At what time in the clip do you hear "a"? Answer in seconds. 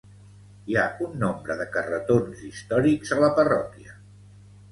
3.17-3.19